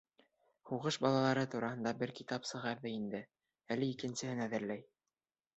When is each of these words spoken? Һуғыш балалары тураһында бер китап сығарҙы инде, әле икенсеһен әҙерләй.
Һуғыш 0.69 0.95
балалары 1.05 1.43
тураһында 1.55 1.93
бер 2.01 2.15
китап 2.21 2.49
сығарҙы 2.53 2.95
инде, 2.97 3.23
әле 3.77 3.91
икенсеһен 3.93 4.43
әҙерләй. 4.49 4.87